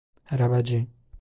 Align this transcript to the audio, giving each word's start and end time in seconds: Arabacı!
Arabacı! 0.31 0.87